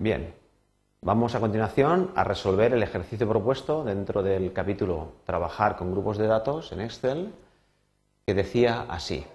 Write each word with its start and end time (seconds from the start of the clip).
Bien, 0.00 0.34
vamos 1.02 1.34
a 1.34 1.40
continuación 1.40 2.10
a 2.16 2.24
resolver 2.24 2.72
el 2.72 2.82
ejercicio 2.82 3.28
propuesto 3.28 3.84
dentro 3.84 4.22
del 4.22 4.50
capítulo 4.54 5.12
Trabajar 5.26 5.76
con 5.76 5.92
grupos 5.92 6.16
de 6.16 6.26
datos 6.26 6.72
en 6.72 6.80
Excel, 6.80 7.34
que 8.24 8.32
decía 8.32 8.86
así. 8.88 9.26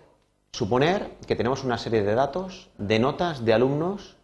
Suponer 0.54 1.18
que 1.28 1.36
tenemos 1.36 1.64
una 1.64 1.78
serie 1.78 2.02
de 2.02 2.16
datos 2.16 2.72
de 2.80 2.98
notas 2.98 3.46
de 3.46 3.54
alumnos 3.54 4.18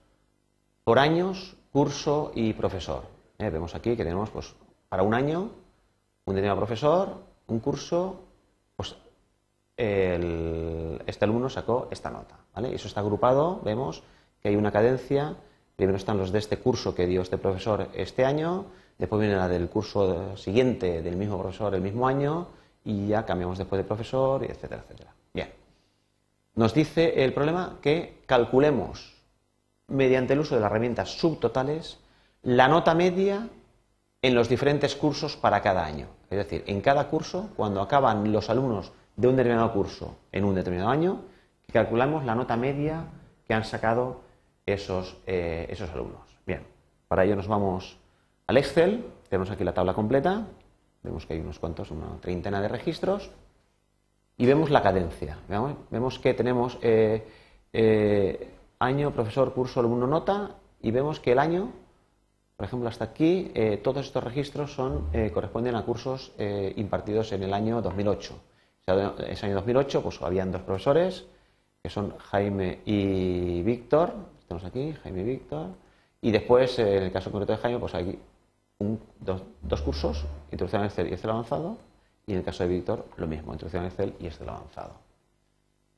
por 0.84 0.98
años, 0.98 1.58
curso 1.72 2.32
y 2.34 2.54
profesor. 2.54 3.04
Eh, 3.38 3.52
vemos 3.52 3.76
aquí 3.76 3.96
que 3.96 4.04
tenemos 4.04 4.32
pues, 4.32 4.56
para 4.90 5.04
un 5.04 5.14
año 5.14 5.52
un 6.26 6.34
determinado 6.34 6.58
profesor, 6.58 7.18
un 7.46 7.60
curso, 7.60 8.20
pues 8.76 8.96
este 9.78 11.24
alumno 11.24 11.52
sacó 11.52 11.88
esta 11.92 12.10
nota. 12.10 12.36
¿vale? 12.56 12.74
Eso 12.74 12.88
está 12.88 13.02
agrupado, 13.02 13.62
vemos 13.64 14.02
que 14.42 14.50
hay 14.50 14.56
una 14.56 14.72
cadencia 14.72 15.36
Primero 15.82 15.98
están 15.98 16.20
los 16.20 16.32
de 16.32 16.38
este 16.38 16.58
curso 16.58 16.94
que 16.94 17.08
dio 17.08 17.24
este 17.24 17.40
profesor 17.40 17.90
este 17.96 18.24
año, 18.24 18.66
después 19.00 19.20
viene 19.20 19.36
la 19.36 19.48
del 19.48 19.68
curso 19.68 20.38
siguiente 20.38 21.02
del 21.02 21.16
mismo 21.16 21.40
profesor 21.40 21.74
el 21.74 21.82
mismo 21.82 22.08
año 22.08 22.50
y 22.86 23.08
ya 23.08 23.26
cambiamos 23.26 23.58
después 23.58 23.80
de 23.80 23.88
profesor, 23.88 24.44
y 24.44 24.52
etcétera, 24.52 24.84
etcétera. 24.84 25.16
Bien. 25.34 25.50
Nos 26.54 26.76
dice 26.76 27.24
el 27.24 27.34
problema 27.34 27.80
que 27.82 28.22
calculemos 28.28 29.16
mediante 29.88 30.34
el 30.34 30.42
uso 30.42 30.54
de 30.54 30.62
las 30.62 30.70
herramientas 30.70 31.18
subtotales 31.18 31.98
la 32.44 32.68
nota 32.68 32.94
media 32.94 33.50
en 34.22 34.36
los 34.36 34.50
diferentes 34.50 34.96
cursos 34.96 35.36
para 35.36 35.64
cada 35.64 35.84
año. 35.84 36.10
Es 36.30 36.38
decir, 36.38 36.64
en 36.68 36.82
cada 36.82 37.08
curso, 37.08 37.50
cuando 37.56 37.82
acaban 37.82 38.32
los 38.32 38.52
alumnos 38.52 38.92
de 39.16 39.30
un 39.30 39.36
determinado 39.36 39.74
curso 39.74 40.20
en 40.32 40.46
un 40.46 40.54
determinado 40.54 40.92
año, 40.92 41.22
calculamos 41.74 42.24
la 42.24 42.36
nota 42.36 42.56
media 42.56 43.06
que 43.48 43.56
han 43.56 43.66
sacado 43.66 44.30
esos, 44.74 45.18
eh, 45.26 45.68
esos 45.70 45.90
alumnos. 45.92 46.22
Bien, 46.46 46.66
para 47.08 47.24
ello 47.24 47.36
nos 47.36 47.48
vamos 47.48 47.98
al 48.48 48.58
Excel, 48.58 49.06
tenemos 49.30 49.50
aquí 49.50 49.64
la 49.64 49.74
tabla 49.74 49.94
completa, 49.94 50.48
vemos 51.04 51.26
que 51.26 51.34
hay 51.34 51.40
unos 51.40 51.60
cuantos, 51.60 51.92
una 51.92 52.20
treintena 52.20 52.62
de 52.62 52.68
registros, 52.68 53.32
y 54.38 54.46
vemos 54.46 54.70
la 54.70 54.82
cadencia. 54.82 55.38
Vemos 55.90 56.20
que 56.20 56.34
tenemos 56.34 56.78
eh, 56.82 57.28
eh, 57.74 58.54
año, 58.80 59.12
profesor, 59.12 59.54
curso, 59.54 59.80
alumno, 59.80 60.08
nota, 60.08 60.56
y 60.82 60.90
vemos 60.92 61.20
que 61.20 61.34
el 61.34 61.40
año, 61.40 61.72
por 62.58 62.66
ejemplo, 62.66 62.90
hasta 62.90 63.06
aquí, 63.06 63.52
todos 63.84 64.06
estos 64.06 64.24
registros 64.24 64.74
son, 64.74 65.10
corresponden 65.34 65.76
a 65.76 65.84
cursos 65.84 66.32
impartidos 66.76 67.32
en 67.34 67.44
el 67.44 67.54
año 67.54 67.82
2008. 67.82 68.40
ese 69.28 69.46
año 69.46 69.56
2008 69.56 70.02
pues, 70.02 70.22
habían 70.22 70.52
dos 70.52 70.62
profesores, 70.62 71.28
que 71.82 71.90
son 71.90 72.16
Jaime 72.18 72.80
y 72.86 73.62
Víctor, 73.64 74.14
tenemos 74.52 74.66
aquí, 74.66 74.94
Jaime 75.04 75.22
y 75.22 75.24
Víctor. 75.24 75.68
Y 76.22 76.32
después, 76.32 76.78
eh, 76.80 76.98
en 76.98 77.04
el 77.04 77.12
caso 77.12 77.32
concreto 77.32 77.54
de 77.54 77.60
Jaime, 77.60 77.80
pues 77.80 77.96
hay 77.96 78.20
dos, 79.20 79.82
cursos, 79.82 80.26
Introducción 80.52 80.84
a 80.84 80.86
Excel 80.86 81.08
y 81.08 81.14
Excel 81.14 81.30
avanzado. 81.30 81.78
Y 82.26 82.34
en 82.34 82.40
el 82.40 82.44
caso 82.44 82.64
de 82.64 82.70
Víctor, 82.70 83.06
lo 83.18 83.28
mismo, 83.28 83.54
Introducción 83.54 83.86
a 83.86 83.88
Excel 83.88 84.14
y 84.20 84.28
Excel 84.28 84.50
avanzado. 84.50 84.94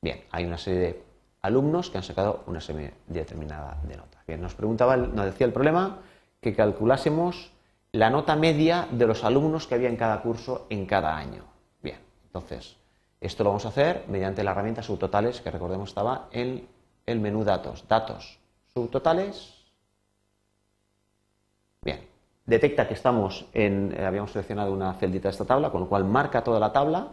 Bien, 0.00 0.22
hay 0.30 0.44
una 0.44 0.58
serie 0.58 0.80
de 0.80 1.02
alumnos 1.42 1.90
que 1.90 1.98
han 1.98 2.04
sacado 2.04 2.44
una 2.46 2.60
serie 2.60 2.94
determinada 3.06 3.78
de 3.82 3.96
notas. 3.96 4.24
Bien, 4.26 4.40
nos 4.40 4.54
preguntaba, 4.54 4.96
nos 4.96 5.26
decía 5.26 5.46
el 5.46 5.52
problema 5.52 5.98
que 6.40 6.54
calculásemos 6.54 7.52
la 7.92 8.10
nota 8.10 8.36
media 8.36 8.88
de 8.90 9.06
los 9.06 9.24
alumnos 9.24 9.66
que 9.66 9.74
había 9.74 9.88
en 9.88 9.96
cada 9.96 10.20
curso 10.22 10.66
en 10.70 10.86
cada 10.86 11.16
año. 11.16 11.44
Bien, 11.82 11.98
entonces, 12.26 12.76
esto 13.20 13.44
lo 13.44 13.50
vamos 13.50 13.66
a 13.66 13.68
hacer 13.68 14.04
mediante 14.08 14.44
la 14.44 14.52
herramienta 14.52 14.82
subtotales 14.82 15.40
que 15.40 15.50
recordemos 15.50 15.90
estaba 15.90 16.28
en 16.32 16.68
el 17.06 17.20
menú 17.20 17.44
datos. 17.44 17.84
Datos, 17.88 18.38
subtotales. 18.76 19.54
Bien, 21.80 22.00
detecta 22.44 22.88
que 22.88 22.94
estamos 22.94 23.46
en, 23.52 23.94
eh, 23.96 24.04
habíamos 24.04 24.32
seleccionado 24.32 24.72
una 24.72 24.94
celdita 24.94 25.28
de 25.28 25.32
esta 25.32 25.44
tabla, 25.44 25.70
con 25.70 25.82
lo 25.82 25.88
cual 25.88 26.04
marca 26.04 26.42
toda 26.42 26.58
la 26.58 26.72
tabla 26.72 27.12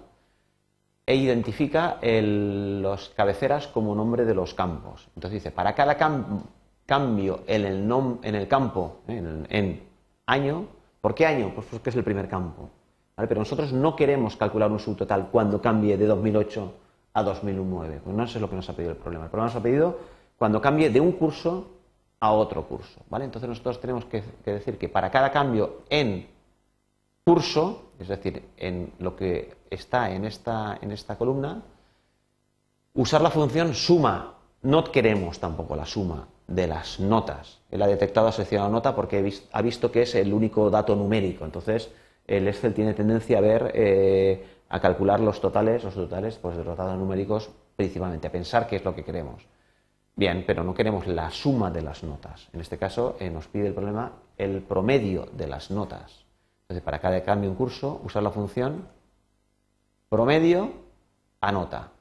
e 1.06 1.16
identifica 1.16 2.00
los 2.02 3.10
cabeceras 3.10 3.68
como 3.68 3.94
nombre 3.94 4.26
de 4.26 4.34
los 4.34 4.56
campos. 4.56 5.08
Entonces 5.16 5.44
dice, 5.44 5.52
para 5.52 5.76
cada 5.76 5.98
cambio 6.88 7.44
en 7.46 7.66
el, 7.66 7.92
en 8.24 8.36
el 8.36 8.48
campo, 8.48 9.02
eh, 9.08 9.46
en, 9.50 9.84
año, 10.26 10.66
¿por 11.00 11.14
qué 11.14 11.28
año? 11.28 11.52
Pues 11.54 11.68
porque 11.70 11.92
es 11.92 11.96
el 11.96 12.04
primer 12.04 12.28
campo. 12.28 12.72
Pero 13.16 13.40
nosotros 13.40 13.72
no 13.72 13.96
queremos 13.96 14.36
calcular 14.36 14.72
un 14.72 14.80
subtotal 14.80 15.30
cuando 15.30 15.62
cambie 15.62 15.96
de 15.96 16.08
2008 16.08 16.74
a 17.14 17.22
2009. 17.22 18.02
Pues 18.04 18.16
no 18.16 18.26
sé 18.26 18.40
lo 18.40 18.50
que 18.50 18.56
nos 18.56 18.68
ha 18.68 18.76
pedido 18.76 18.94
el 18.94 18.98
problema. 18.98 19.26
El 19.26 19.30
problema 19.30 19.48
nos 19.48 19.56
ha 19.56 19.62
pedido 19.62 20.21
cuando 20.42 20.60
cambie 20.60 20.90
de 20.90 21.00
un 21.00 21.12
curso 21.12 21.68
a 22.20 22.32
otro 22.32 22.68
curso. 22.68 23.00
¿vale? 23.12 23.26
Entonces 23.26 23.48
nosotros 23.48 23.80
tenemos 23.80 24.06
que, 24.06 24.24
decir 24.44 24.80
que 24.80 24.90
para 24.90 25.12
cada 25.12 25.32
cambio 25.32 25.84
en 25.88 26.26
curso, 27.24 27.92
es 28.00 28.08
decir, 28.08 28.50
en 28.58 28.92
lo 28.98 29.16
que 29.16 29.54
está 29.70 30.10
en 30.10 30.26
esta, 30.26 30.80
en 30.82 30.92
esta 30.94 31.16
columna, 31.16 31.62
usar 32.96 33.22
la 33.22 33.30
función 33.30 33.76
suma. 33.76 34.34
No 34.64 34.84
queremos 34.86 35.40
tampoco 35.40 35.76
la 35.76 35.86
suma 35.86 36.28
de 36.48 36.66
las 36.66 37.00
notas. 37.00 37.60
Él 37.70 37.84
ha 37.84 37.88
detectado, 37.88 38.28
ha 38.28 38.32
seleccionado 38.32 38.72
nota 38.72 38.96
porque 38.96 39.32
ha 39.52 39.62
visto 39.62 39.92
que 39.92 40.02
es 40.02 40.16
el 40.16 40.34
único 40.34 40.72
dato 40.72 40.96
numérico. 40.96 41.46
Entonces, 41.46 41.92
el 42.26 42.48
Excel 42.48 42.74
tiene 42.74 42.96
tendencia 42.96 43.38
a 43.38 43.42
ver, 43.42 43.72
eh, 43.76 44.44
a 44.70 44.80
calcular 44.80 45.20
los 45.20 45.40
totales, 45.40 45.84
los 45.84 45.94
totales 45.94 46.40
pues, 46.40 46.58
de 46.58 46.64
los 46.64 46.76
datos 46.76 46.98
numéricos 46.98 47.52
principalmente, 47.76 48.26
a 48.26 48.32
pensar 48.32 48.66
qué 48.66 48.78
es 48.78 48.84
lo 48.84 48.96
que 48.96 49.04
queremos. 49.04 49.46
Bien, 50.16 50.44
pero 50.46 50.64
no 50.64 50.74
queremos 50.74 51.08
la 51.08 51.32
suma 51.32 51.72
de 51.72 51.82
las 51.82 52.04
notas. 52.04 52.50
En 52.54 52.62
este 52.62 52.78
caso 52.78 53.16
eh, 53.20 53.30
nos 53.30 53.48
pide 53.48 53.68
el 53.68 53.74
problema 53.74 54.12
el 54.38 54.62
promedio 54.62 55.28
de 55.34 55.48
las 55.48 55.72
notas. 55.72 56.26
Entonces, 56.64 56.84
para 56.84 57.00
cada 57.00 57.22
cambio 57.24 57.50
en 57.50 57.56
curso, 57.56 58.02
usar 58.04 58.24
la 58.24 58.32
función 58.32 58.88
promedio 60.10 60.72
a 61.40 61.52
nota. 61.52 61.92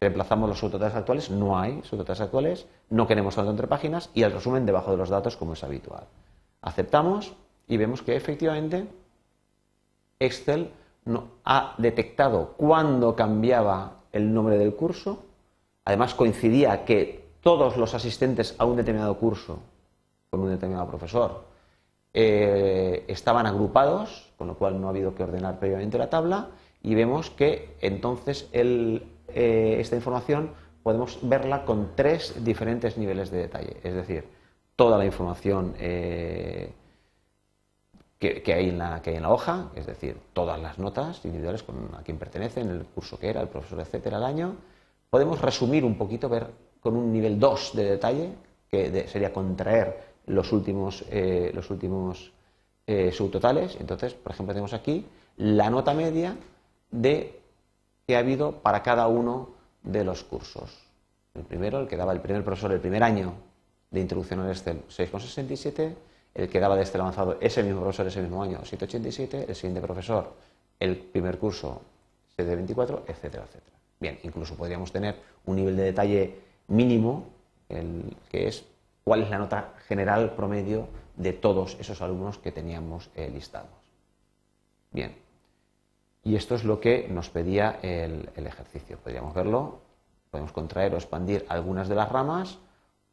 Reemplazamos 0.00 0.48
los 0.48 0.58
subtotales 0.58 0.94
actuales, 0.94 1.30
no 1.30 1.58
hay 1.58 1.82
subtotales 1.82 2.20
actuales, 2.20 2.66
no 2.88 3.06
queremos 3.06 3.34
salto 3.34 3.50
entre 3.50 3.66
páginas 3.66 4.10
y 4.14 4.22
el 4.22 4.32
resumen 4.32 4.66
debajo 4.66 4.90
de 4.90 4.96
los 4.96 5.08
datos 5.08 5.36
como 5.36 5.52
es 5.52 5.62
habitual. 5.62 6.04
Aceptamos 6.62 7.34
y 7.68 7.76
vemos 7.76 8.02
que 8.02 8.16
efectivamente 8.16 8.86
Excel 10.18 10.70
no, 11.04 11.28
ha 11.44 11.74
detectado 11.78 12.54
cuándo 12.56 13.14
cambiaba 13.16 14.00
el 14.12 14.32
nombre 14.32 14.58
del 14.58 14.74
curso, 14.74 15.24
además 15.84 16.14
coincidía 16.14 16.84
que 16.84 17.19
todos 17.42 17.76
los 17.76 17.94
asistentes 17.94 18.54
a 18.58 18.64
un 18.64 18.76
determinado 18.76 19.16
curso 19.16 19.60
con 20.30 20.40
un 20.40 20.50
determinado 20.50 20.86
profesor 20.86 21.44
eh, 22.12 23.04
estaban 23.08 23.46
agrupados, 23.46 24.32
con 24.36 24.48
lo 24.48 24.54
cual 24.56 24.80
no 24.80 24.88
ha 24.88 24.90
habido 24.90 25.14
que 25.14 25.22
ordenar 25.22 25.58
previamente 25.58 25.98
la 25.98 26.10
tabla, 26.10 26.48
y 26.82 26.94
vemos 26.94 27.30
que 27.30 27.76
entonces 27.80 28.48
eh, 28.52 29.76
esta 29.78 29.96
información 29.96 30.50
podemos 30.82 31.18
verla 31.22 31.64
con 31.64 31.90
tres 31.94 32.42
diferentes 32.44 32.96
niveles 32.96 33.30
de 33.30 33.38
detalle, 33.38 33.76
es 33.82 33.94
decir, 33.94 34.24
toda 34.76 34.98
la 34.98 35.04
información 35.04 35.74
eh, 35.78 36.72
que, 38.18 38.42
hay 38.52 38.70
en 38.70 38.78
la, 38.78 39.00
que 39.02 39.10
hay 39.10 39.16
en 39.16 39.22
la 39.22 39.30
hoja, 39.30 39.70
es 39.74 39.86
decir, 39.86 40.18
todas 40.32 40.60
las 40.60 40.78
notas 40.78 41.24
individuales 41.24 41.62
con 41.62 41.94
a 41.94 42.02
quién 42.02 42.18
pertenecen, 42.18 42.70
el 42.70 42.84
curso 42.84 43.18
que 43.18 43.28
era, 43.28 43.40
el 43.40 43.48
profesor, 43.48 43.80
etcétera, 43.80 44.18
el 44.18 44.24
año. 44.24 44.56
Podemos 45.10 45.40
resumir 45.40 45.84
un 45.84 45.96
poquito, 45.96 46.28
ver 46.28 46.48
con 46.80 46.96
un 46.96 47.12
nivel 47.12 47.38
2 47.38 47.76
de 47.76 47.84
detalle, 47.84 48.32
que 48.70 49.06
sería 49.08 49.32
contraer 49.32 50.10
los 50.26 50.52
últimos, 50.52 51.04
eh, 51.10 51.50
los 51.54 51.70
últimos 51.70 52.32
eh, 52.86 53.12
subtotales. 53.12 53.76
Entonces, 53.80 54.14
por 54.14 54.32
ejemplo, 54.32 54.54
tenemos 54.54 54.72
aquí 54.72 55.06
la 55.36 55.70
nota 55.70 55.94
media 55.94 56.36
de 56.90 57.40
que 58.06 58.16
ha 58.16 58.20
habido 58.20 58.52
para 58.52 58.82
cada 58.82 59.06
uno 59.08 59.50
de 59.82 60.04
los 60.04 60.24
cursos. 60.24 60.76
El 61.34 61.42
primero, 61.42 61.80
el 61.80 61.88
que 61.88 61.96
daba 61.96 62.12
el 62.12 62.20
primer 62.20 62.44
profesor 62.44 62.72
el 62.72 62.80
primer 62.80 63.02
año 63.02 63.34
de 63.90 64.00
introducción 64.00 64.40
al 64.40 64.50
Excel, 64.50 64.82
6,67. 64.88 65.94
El 66.34 66.48
que 66.48 66.60
daba 66.60 66.76
de 66.76 66.82
Excel 66.82 67.00
avanzado 67.00 67.38
ese 67.40 67.62
mismo 67.62 67.80
profesor 67.80 68.06
ese 68.06 68.20
mismo 68.22 68.42
año, 68.42 68.60
7,87. 68.60 69.46
El 69.48 69.54
siguiente 69.54 69.80
profesor, 69.80 70.32
el 70.78 70.96
primer 70.96 71.38
curso, 71.38 71.82
7,24, 72.36 73.02
etcétera, 73.06 73.44
etcétera. 73.44 73.76
Bien, 73.98 74.18
incluso 74.22 74.54
podríamos 74.54 74.92
tener 74.92 75.16
un 75.46 75.56
nivel 75.56 75.76
de 75.76 75.82
detalle 75.82 76.49
mínimo, 76.70 77.26
el, 77.68 78.16
que 78.30 78.48
es 78.48 78.64
cuál 79.04 79.22
es 79.22 79.30
la 79.30 79.38
nota 79.38 79.74
general 79.86 80.34
promedio 80.34 80.88
de 81.16 81.32
todos 81.32 81.76
esos 81.78 82.00
alumnos 82.00 82.38
que 82.38 82.52
teníamos 82.52 83.10
eh, 83.14 83.30
listados. 83.30 83.70
Bien, 84.90 85.14
y 86.22 86.36
esto 86.36 86.54
es 86.54 86.64
lo 86.64 86.80
que 86.80 87.08
nos 87.08 87.30
pedía 87.30 87.78
el, 87.82 88.28
ejercicio. 88.36 88.98
Podríamos 88.98 89.34
verlo, 89.34 89.80
podemos 90.30 90.52
contraer 90.52 90.94
o 90.94 90.96
expandir 90.96 91.44
algunas 91.48 91.88
de 91.88 91.94
las 91.94 92.10
ramas 92.10 92.58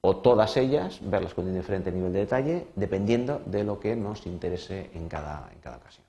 o 0.01 0.17
todas 0.17 0.55
ellas, 0.57 0.99
verlas 1.01 1.33
con 1.33 1.45
un 1.45 1.55
diferente 1.55 1.91
nivel 1.91 2.13
de 2.13 2.19
detalle, 2.19 2.67
dependiendo 2.75 3.41
de 3.45 3.63
lo 3.63 3.79
que 3.79 3.95
nos 3.95 4.25
interese 4.25 4.89
en 4.93 5.09
cada, 5.09 5.49
en 5.51 5.59
cada 5.59 5.77
ocasión. 5.77 6.05